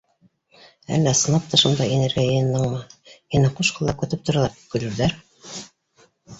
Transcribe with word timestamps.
Әллә 0.95 1.11
ысынлап 1.17 1.51
та 1.51 1.59
шунда 1.63 1.87
инергә 1.97 2.25
йыйындыңмы, 2.31 2.81
һине 3.37 3.53
ҡушҡуллап 3.61 4.03
көтөп 4.03 4.27
торалар 4.31 4.59
тип 4.59 4.75
көлөрҙәр. 4.77 5.19